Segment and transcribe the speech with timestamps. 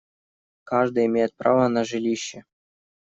[0.63, 2.43] Каждый имеет право на жилище.